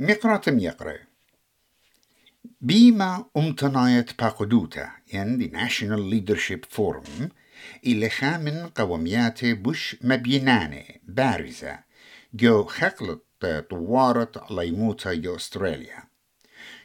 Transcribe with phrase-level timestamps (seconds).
[0.00, 0.98] مقراتم يقرأ.
[2.60, 7.28] بيما امتنايت باقودوتا ين دي National Leadership Forum
[7.86, 11.78] إلى خامن قوميات بوش مبينانة بارزة
[12.34, 13.22] جو خقلت
[13.70, 16.02] طوارت ليموتا جو أستراليا.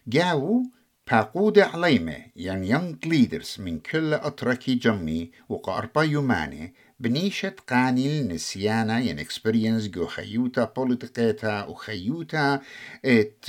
[0.07, 0.63] جاو
[1.11, 9.19] باقودة عليمة يعني يونغ ليدرز من كل أتركي جمي وقاربا يوماني بنيشة قاني النسيانة ين
[9.19, 12.61] اكسبرينس جو خيوتا بوليتيكيتا وخيوتا
[13.05, 13.45] ات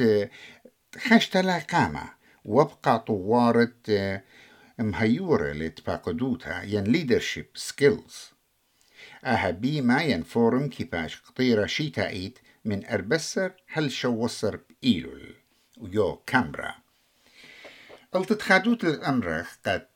[0.98, 2.10] خشتلا قامة.
[2.44, 3.90] وابقى طوارت
[4.78, 8.30] مهيورة لتباقدوتا ين ليدرشيب سكيلز
[9.24, 15.34] أهبي ما ين فورم كيفاش قطيرة شيتايت من أربسر هل شوصر بإيلول
[15.78, 16.74] ويو كامبرا.
[18.12, 19.86] قلت تخادوت الأمر قد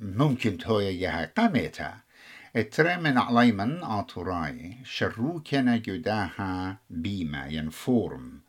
[0.00, 1.94] ممكن تويا يها قامتا.
[2.70, 4.76] ترى من عليمن آتوراي.
[4.84, 8.40] شروكنا جداها بيما ينفورم.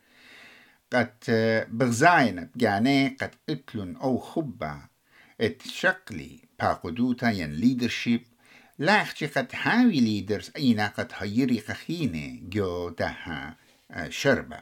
[0.93, 1.13] قد
[1.71, 4.81] بغزاين بجاني قد اتلن أو خبا.
[5.41, 8.21] اتشقلي باقدوتا ين ليدرشيب.
[8.79, 13.55] لاختي قد هاوي ليدرز إينا قد هيري قخيني جو دها
[14.09, 14.59] شربة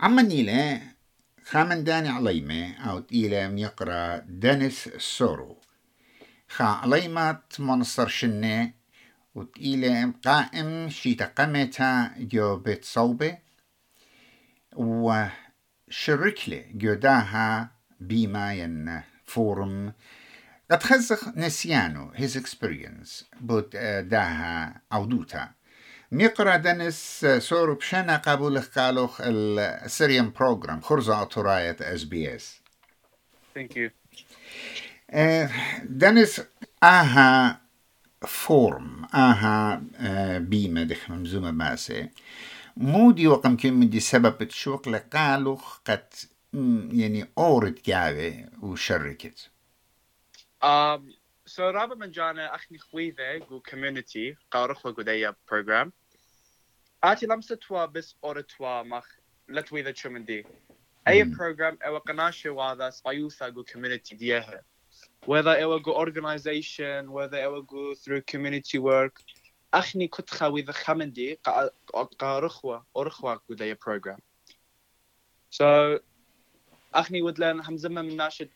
[0.00, 0.80] عما نيلة
[1.44, 5.60] خامن داني عليمة أو تيلة يقرأ دانيس سورو.
[6.48, 8.72] خا عليمة منصر شنة
[9.34, 13.38] وتيلة قائم شيتا قمتا جو بيت صوبة
[14.76, 19.92] وشركلي جو داها بيما ين فورم.
[20.70, 23.70] قد خزخ نسيانو his experience بود
[24.08, 25.50] داها عودوتا
[26.14, 32.60] ميقرا دنس سورب شنا قبول قالوخ السيريان بروجرام خرزة أطراية اس بي اس
[33.58, 33.90] Thank you.
[35.84, 36.42] دنس
[36.82, 37.60] آها
[38.26, 39.82] فورم آها
[40.38, 42.10] بيمة دخ ممزومة ماسي
[42.76, 46.14] مودي وقم كم دي سبب تشوق لقالوخ قد
[46.92, 49.50] يعني أورد جاوي وشركت.
[50.64, 51.00] Um,
[51.46, 56.03] so رابع من جانا أخني خويذة جو community قارخ وقودية program.
[57.04, 59.06] آتي لمسة توا بس أورا توا مخ
[59.48, 60.46] لتويذة شو من دي.
[61.08, 61.34] أي مم.
[61.34, 64.64] program أو قناشة وهذا سبايوثا جو community ديها.
[65.26, 69.22] whether أو جو organization whether أو جو through community work.
[69.74, 71.40] أخني كنت خويذة خمن دي
[72.18, 74.20] قارخوة أرخوة قودية program.
[75.50, 76.00] So
[76.94, 78.50] أخني ودلن همزمة من ناشد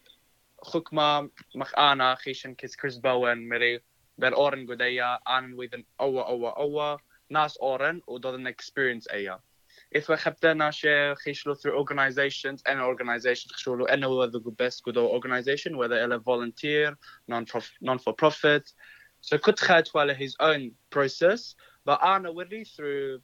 [0.63, 3.81] خكما مخ آنا خيشن كيس كريس بوين مري
[4.19, 7.08] بر أورن قديا أنا ويذن أوا أوا أوا.
[7.31, 9.41] ناس اورن ودودن اكسبيرينس ايا
[9.99, 15.77] if we خبتنا شيء خيشلو through organizations and organization خشولو أنا وذا best قدو organization
[15.77, 16.97] whether ele volunteer
[17.31, 17.45] non
[17.83, 18.73] non for profit
[19.21, 21.57] so كنت خات ولا his own process
[21.89, 23.21] but أنا وري through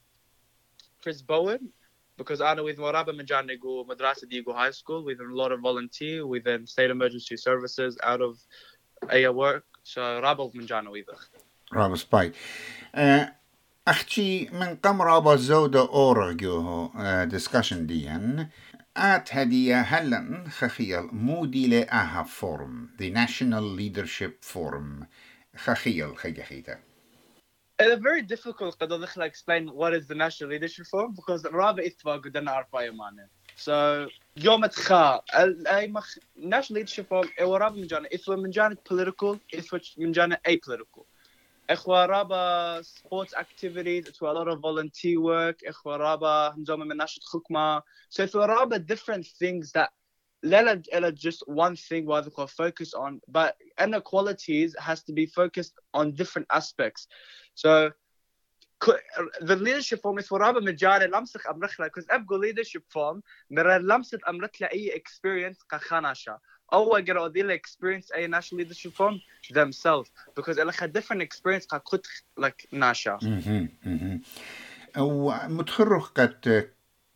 [1.02, 1.68] Chris Bowen
[2.16, 5.60] because I know with Moraba Majani go Madrasa Diego High School with a lot of
[5.60, 8.38] volunteer within state emergency services out of
[9.10, 9.64] AIA work.
[9.82, 11.06] So Rabal Manjana with
[11.72, 12.32] رابا سباي
[12.94, 13.36] أه،
[13.88, 16.90] أختي من قم رابا زودة أورا جوهو
[17.24, 18.48] ديسكشن ديان
[18.96, 25.06] آت هدية هلن خخيل مودي لأها فورم the National Leadership Forum
[25.56, 26.78] خخيل خيجخيتا
[27.82, 32.16] It's very difficult قد أدخل explain what is the national leadership forum because Rabba إتفا
[32.16, 33.28] قدنا عارفة يمانه.
[33.56, 35.22] So يوم تخا
[35.66, 40.12] أي مخ national leadership forum إيه رابا من جانا إتفا من جانا political إتفا من
[40.12, 41.13] جانا apolitical.
[41.69, 47.23] إخوة رابا sports activities إتفا a lot of volunteer work إخوة رابا همزومة من ناشط
[47.23, 47.79] خكمة.
[48.09, 49.89] So إتفا رابا different things that
[50.43, 55.73] لا لا just one thing what they focus on but inequalities has to be focused
[55.93, 57.07] on different aspects
[57.55, 57.91] so
[58.79, 58.97] co-
[59.41, 64.71] the leadership form is ورابا مجال لمسخ امرخلا because ابقى leadership form مرة لمسة امرتلا
[64.71, 66.39] اي experience كخاناشا
[66.72, 69.20] أو اقرا ذي experience أي national leadership form
[69.52, 70.08] themselves.
[70.36, 72.00] Because لها different experience كخد
[72.40, 73.18] like ناشا.
[74.96, 76.70] ومتخرج قد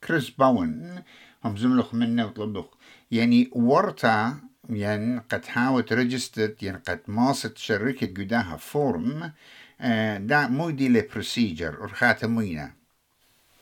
[0.04, 1.02] كريس باون
[1.44, 2.68] هم زملخ منه وطلبخ.
[3.10, 4.40] يعني ورتا
[4.70, 9.32] يعني قد حاولت ريجستد يعني قد ماست شركة قداها فورم
[9.80, 12.78] آه، دا مودي لبروسيجر ورخاتة موينة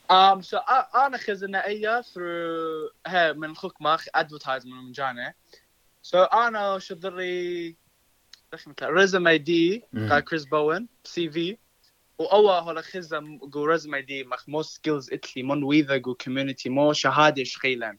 [0.08, 1.62] Um, so I, أنا خزنا
[2.02, 5.34] through هي من خكمة advertisement من جانا.
[6.06, 7.76] So أنا شذري
[8.52, 9.84] دخل مثل resume دي.
[10.10, 11.58] قا كريس بوين سي في
[12.18, 16.92] وأول هلا خزم جو resume دي مخ مو skills إتلي من ويذا جو community مو
[16.92, 17.98] شهادة شخيلا.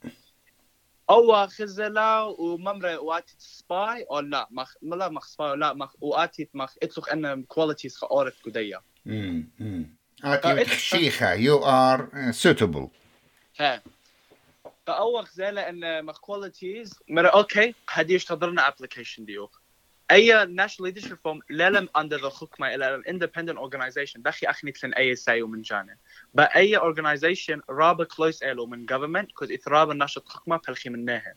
[1.10, 6.74] أول خزلا وممرة واتي سباي أو لا مخ لا مخ سباي لا مخ واتي مخ
[6.84, 8.82] إتلوخ أن qualities خأورت قدية.
[9.06, 9.98] مم، مم.
[10.24, 12.90] آتي تخشيخة you are uh, suitable
[13.60, 13.82] ها
[14.88, 19.50] فأول زي إن ما كواليتيز مرة أوكي هدي اشتغلنا ابلكيشن ديو
[20.12, 24.94] أي ناشونال ليدرشيب فورم لا لم اندر ذا حكمة إلى الاندبندنت اورجنايزيشن دخي اخني تلن
[24.94, 25.62] أي ساي ومن
[26.34, 31.36] بأ أي اورجنايزيشن رابا كلوز ألو من جفرمنت كوز إثراب ناشط حكمة بلخي منها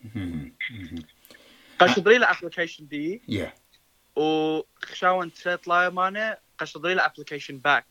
[1.79, 3.61] قشدري له ابلكيشن دي؟ Yeah.
[4.17, 7.87] وخشاون تريت لاي مانه قشدري له ابلكيشن باك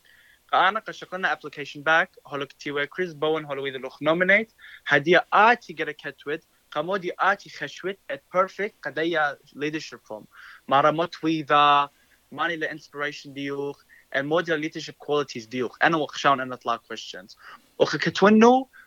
[0.53, 4.53] انا قشقنا ابلكيشن باك هولك تيوي كريس بون هولو ويذ لوخ نومينيت
[4.87, 10.25] هدي اتي جرا كتويد قمودي اتي خشوت ات بيرفكت قديا ليدرشيب فورم
[10.67, 11.89] مارا متويذا
[12.31, 13.83] ماني لا انسبيريشن ديوخ
[14.15, 17.37] الموديل ليدرشيب كواليتيز ديوخ أنا وخشاون أنا اطلع كويشنز
[17.79, 18.78] وخ كتونو وبرخا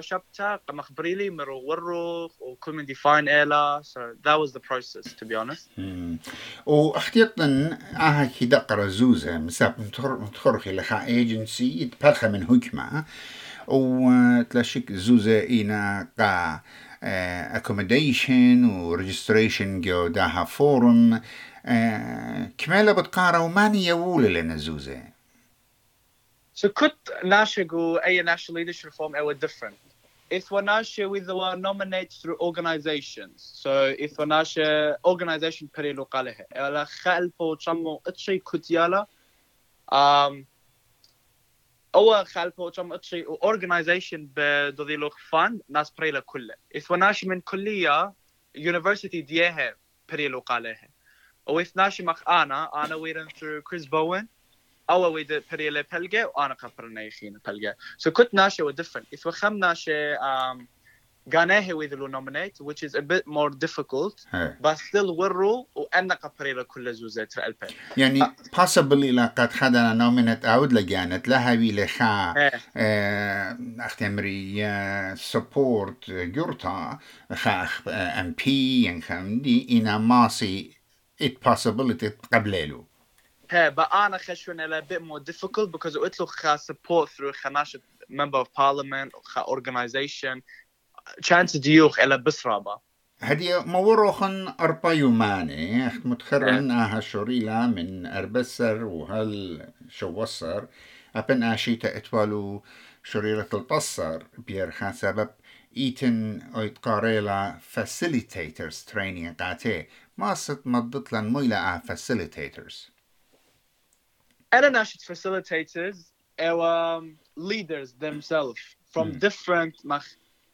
[0.00, 5.24] شبتا قام خبريلي مرو ورو وكل من ديفاين ايلا so that was the process to
[5.24, 5.80] be honest.
[6.66, 13.04] واختيطن آه كي دقر زوزة مساب متخرخي لخا ايجنسي يتبرخى من حكمة
[13.66, 16.60] وتلاشيك زوزة إينا قا
[17.58, 21.20] accommodation و registration جو داها فورم.
[22.58, 25.17] كمالا بتقارا وماني يوول لنا زوزة.
[26.60, 27.74] So كنت ناشق
[28.04, 29.78] أي national leadership reform أو different.
[30.30, 33.36] If ناشق with the nominated through organizations.
[33.62, 36.36] So if ناشق organization بري لقاله.
[36.56, 39.06] ألا خلفه تشمو اتشي كتيالا.
[39.92, 40.44] Um,
[41.94, 46.54] أول خلفه تشمو اتشي organization بدو لوخ fund ناس بري كله.
[46.90, 48.12] ناشق من كلية
[48.56, 49.76] university ديها
[50.08, 50.78] بري لقاله.
[51.48, 54.37] أو if ناشق مخ أنا أنا ويرن through Chris Bowen.
[54.90, 57.74] أو ويد بريلا بلجا وأنا قبرنا يخين بلجا
[58.06, 59.18] so كنت ناشي و different.
[59.18, 60.58] if وخم ناشي um,
[61.34, 64.26] غاناه with لو nominate which is a bit more difficult
[64.62, 68.20] but still ورو وأنا قبريلا كل زوزات البن يعني
[68.56, 72.34] possibly لا قد حدا nominate اوت لجانت لها وي لخا
[73.80, 74.64] اختمري
[75.16, 76.98] support جورتا
[77.34, 80.78] خا ام بي يعني دي أنا ماسي
[81.22, 82.86] it possibility قبليلو.
[83.50, 87.80] Hey, but أنا خشون a bit more difficult because له خا support through خناشة
[88.10, 89.12] member of parliament
[89.48, 90.42] organization.
[91.22, 92.80] Chance ديوخ إلى بسرابة
[93.20, 95.90] هدي موروخن أربا يوماني.
[96.04, 100.64] متخرن آها شوريلا من أربسر وهل شوصر
[101.16, 102.62] أبن آشيتا إتوالو
[103.04, 105.30] شوريلا البصر بيرخا سبب
[105.76, 109.86] إيتن اويت قاريلا facilitators training قاتي.
[110.18, 112.97] ما ست مضت لن مويلا facilitators.
[114.52, 118.60] International facilitators our um, leaders themselves
[118.90, 119.20] from mm.
[119.20, 119.74] different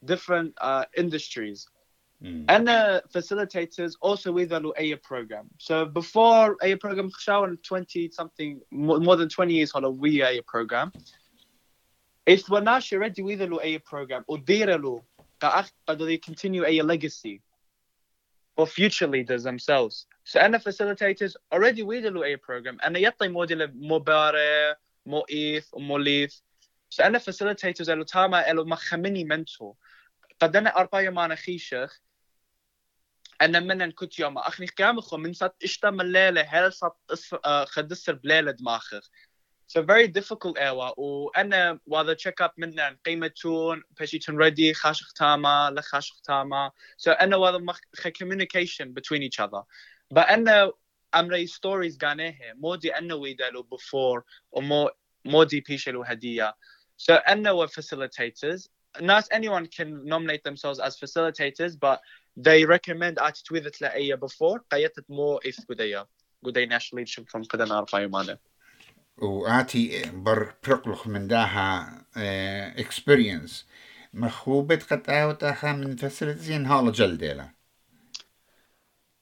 [0.04, 1.68] different uh, industries
[2.22, 2.44] mm.
[2.48, 7.10] and the facilitators also with the A program so before A program
[7.62, 10.92] 20 something more than 20 years on a we A program
[12.26, 14.38] if we're not ready with the A program or
[16.06, 17.40] they continue a legacy
[18.56, 20.06] for future leaders themselves.
[20.24, 26.34] So أنا facilitators already ويدلوا أي program أنا يعطي موديل مبارة مؤيث وموليث
[26.94, 29.74] so أنا facilitators ألو تاما ألو مخمني منتو
[30.40, 32.00] قد أنا أربايا مانا خيشخ
[33.42, 36.96] أنا من كنت يوم أخني قيام خو من سات إشتا مليلة هل سات
[37.68, 39.10] خدسر بليلة دماخخ
[39.67, 45.13] So very difficult ايوا وانا وهذا تشيك اب منا قيمة تون بشي تون ريدي خاشخ
[45.13, 49.63] تاما لخاشخ تاما so انا وهذا مخ communication between each other
[50.11, 50.71] بأن
[51.15, 54.89] أمري ستوريز قانيه مودي أنه ويدالو بفور ومو
[55.25, 56.55] مودي بيشلو هدية
[56.97, 58.67] so أنه facilitators
[58.99, 61.99] not anyone can nominate themselves as facilitators but
[62.37, 66.07] they recommend attitude with لأيه before قيتت مو إث قدية
[66.45, 68.37] قدية national leadership from قدنا نعرف يمانه
[69.18, 72.04] وآتي بر برقلخ من داها
[72.78, 73.64] experience.
[74.14, 77.54] مخوبة قد آوتاها من facilities هالا جلديلا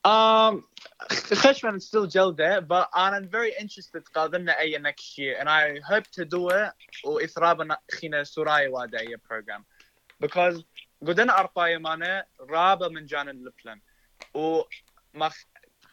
[0.05, 0.65] Um,
[1.11, 6.07] Khashman is still جلدة but I'm very interested قادمنا أي next year and I hope
[6.13, 6.73] to do it
[7.05, 9.65] وإثرابنا خينا سوراي وادا أي program.
[10.21, 10.65] Because
[11.07, 13.81] قدنا أرباية مانا رابا من جان البلان
[14.35, 15.31] وما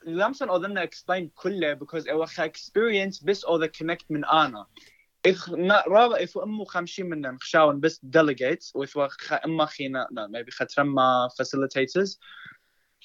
[0.07, 4.67] لمسن أظن explain كله because it was experience بس أو the connect من أنا
[5.27, 5.39] إذ
[5.87, 9.09] رابا إذ أمو خمشين منا خشاون بس delegates وإذ
[9.45, 12.19] أما خينا no maybe خترما facilitators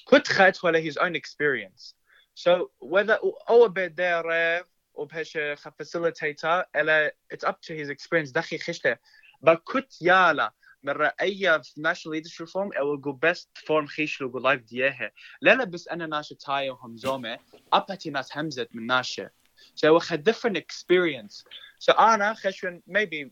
[0.04, 1.94] كنت خات ولا his own experience
[2.34, 3.18] so whether
[3.50, 4.24] او بدير
[4.94, 5.38] وبهش
[5.82, 8.96] facilitator الا it's up to his experience دخي خشته
[9.42, 10.52] بكت يالا
[10.85, 15.11] مرة أي national leadership reform أو جو best form خيشلو جو life ديها
[15.41, 17.39] لا لا بس أنا ناشا تايو همزومة
[17.73, 19.29] أبتي ناس همزت من ناشا
[19.75, 21.43] so we had different experience.
[21.79, 23.31] So أنا خشون maybe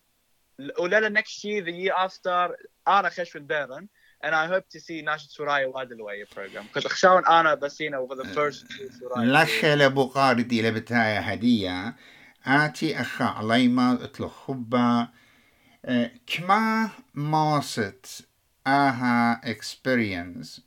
[0.80, 2.56] ولا next year the year after
[2.88, 3.88] أنا خشون بيرن
[4.24, 6.64] and I hope to see ناشد سورايا وايد الواي program.
[6.74, 9.44] because خشون أنا بسينا over the first two سورايا.
[9.44, 11.96] لخ لبو قاردي لبتايا هدية.
[12.46, 15.08] آتي أخا عليما اتلو خبا
[16.28, 18.28] كما ماست
[18.68, 20.62] آها experience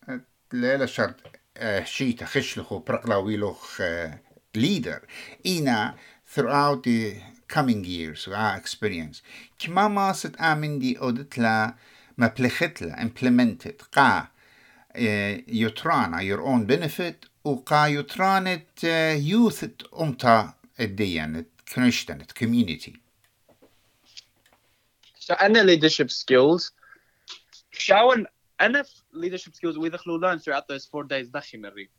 [0.53, 1.17] ليلة شرط
[1.57, 3.83] آه، شي تخشلخو برقلاويلوخ
[4.59, 5.01] leader
[5.47, 5.95] إينا
[6.35, 7.15] throughout the
[7.57, 9.17] coming years آه experience
[9.59, 11.75] كما ماست آمن دي أودتلا
[12.19, 14.27] ما بلختلا implemented قا
[15.49, 18.67] يترانا your own benefit وقا يترانت
[19.27, 19.69] youth
[20.01, 21.45] أمتا الديانة
[21.75, 23.06] كنشتنت community.
[25.26, 26.72] so أنا leadership skills
[27.72, 28.26] شاون
[28.62, 31.90] أنا leadership skills وإذا خلو learn throughout those four days دخي مري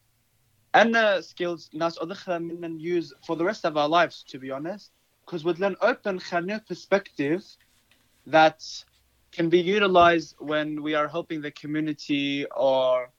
[0.74, 4.92] أنا skills ناس أدخل من use for the rest of our lives to be honest
[5.24, 7.44] because with an open خلنا perspective
[8.26, 8.62] that
[9.32, 13.10] can be utilized when we are helping the community or,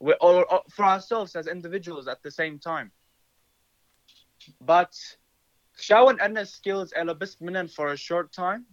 [0.00, 2.90] we, or, or for ourselves as individuals at the same time
[4.60, 4.94] but
[5.78, 8.64] شاون أنا skills أنا بس منن for a short time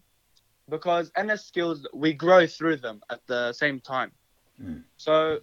[0.70, 4.12] because أنا skills we grow through them at the same time
[4.60, 4.84] Mm.
[4.98, 5.42] so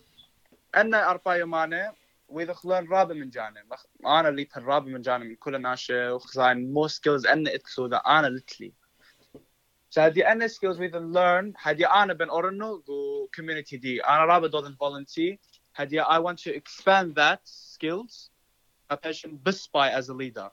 [0.74, 1.92] أنا أربع يومانة
[2.28, 3.72] ويدخلون رابع من جانب
[4.06, 8.26] أنا اللي الرابع من جانب من كل ناشة وخزان more skills أنا اتكسو ذا أنا
[8.26, 8.72] لتلي
[9.94, 14.24] so هذه أنا skills we then learn هذه أنا بن أورنو go community دي أنا
[14.24, 15.38] رابع دوذن volunteer
[15.74, 18.30] هذه I want to expand that skills
[18.90, 20.50] a passion بس by as a leader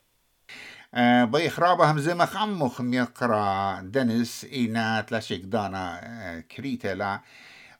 [0.94, 7.20] آه، بي خرابة همزة مخمو خم يقرا دنس إينا تلاشيك دانا آه، كريتا لا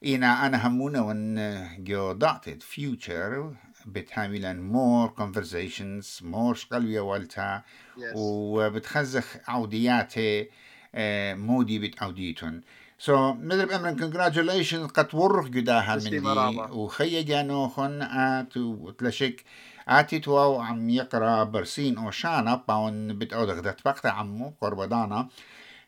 [0.05, 3.57] إينا أنا همونا ون جو دعتد future
[3.87, 7.63] بتعملن more conversations more شقلوية والتا.
[7.97, 8.01] Yes.
[8.15, 10.51] وبتخزخ عودياتي
[10.95, 12.61] آه، مودي بتعوديتون سو
[13.07, 16.73] so, مدرب امرن congratulations قد ورخ دي مرابة.
[16.73, 19.45] وخي جانوخن آت وتلشك
[19.89, 25.29] آتي تواو عم يقرأ برسين أو شانا باون بتعودخ دات بقتا عمو قربدانا.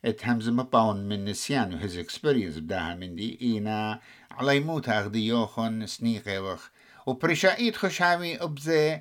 [0.05, 6.39] اتهمز مباون من نسيان وهز اكسبيرينس بداها من دي إينا على يموت أغدي يوخن سنيقي
[6.39, 6.69] وخ
[7.07, 9.01] وبرشايت خشاوي ابزي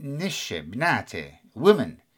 [0.00, 2.09] نشة بناتة women.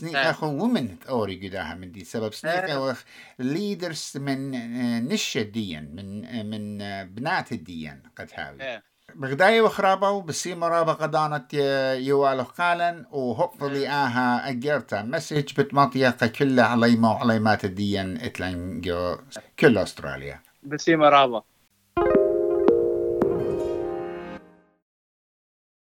[0.00, 0.30] آه.
[0.30, 2.88] اخو women اوري قداها من دي سبب سنيق آه.
[2.88, 3.02] وخ
[3.42, 8.82] leaders من آه، نشة ديان من آه، من آه، بنات الديان قد هاوي yeah.
[9.14, 11.54] بغداية وخرابة بسي مرابة قدانت
[11.98, 19.16] يوالو قالا وهوبفلي آها أجرتا مسج بتمطيقة كلها على ما وعلى ما تدين إتلان جو
[19.58, 21.42] كل أستراليا بسيمة رابا